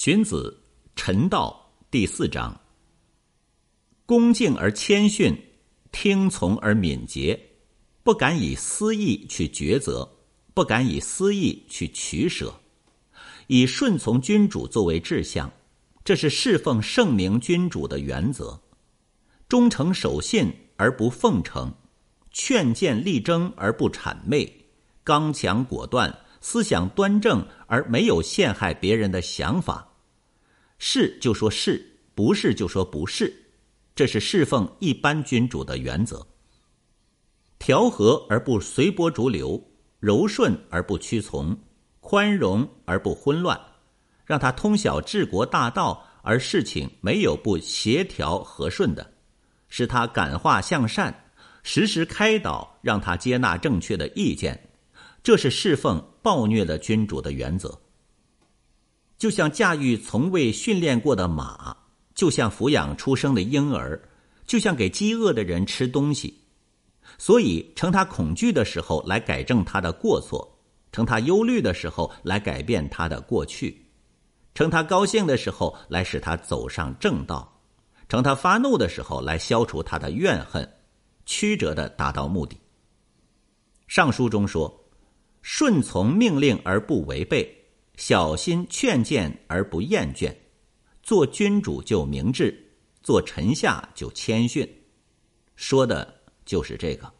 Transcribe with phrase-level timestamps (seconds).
[0.00, 0.62] 荀子
[0.94, 2.60] 《陈道》第四章：
[4.06, 5.36] 恭敬而谦逊，
[5.90, 7.36] 听从而敏捷，
[8.04, 10.08] 不敢以私意去抉择，
[10.54, 12.60] 不敢以私意去取舍，
[13.48, 15.50] 以顺从君主作为志向，
[16.04, 18.62] 这是侍奉圣明君主的原则。
[19.48, 21.74] 忠诚守信而不奉承，
[22.30, 24.64] 劝谏力争而不谄媚，
[25.02, 29.86] 刚强果断，思想端正而没有陷害别人的想法。
[30.78, 31.84] 是就说是，
[32.14, 33.32] 不是就说不是，
[33.94, 36.26] 这是侍奉一般君主的原则。
[37.58, 39.62] 调和而不随波逐流，
[39.98, 41.58] 柔顺而不屈从，
[42.00, 43.60] 宽容而不混乱，
[44.24, 49.12] 让他通晓治国大道，而事情没有不协调和顺的，
[49.68, 51.12] 使他感化向善，
[51.64, 54.70] 时时开导，让他接纳正确的意见，
[55.22, 57.76] 这是侍奉暴虐的君主的原则。
[59.18, 61.76] 就像驾驭从未训练过的马，
[62.14, 64.00] 就像抚养出生的婴儿，
[64.46, 66.42] 就像给饥饿的人吃东西。
[67.18, 70.56] 所以，乘他恐惧的时候来改正他的过错，
[70.92, 73.84] 乘他忧虑的时候来改变他的过去，
[74.54, 77.60] 趁他高兴的时候来使他走上正道，
[78.08, 80.68] 趁他发怒的时候来消除他的怨恨，
[81.26, 82.56] 曲折的达到目的。
[83.88, 84.72] 上书中说
[85.42, 87.52] ：“顺从命令而不违背。”
[87.98, 90.32] 小心劝谏而不厌倦，
[91.02, 92.56] 做君主就明智，
[93.02, 94.72] 做臣下就谦逊，
[95.56, 97.17] 说的就是这个。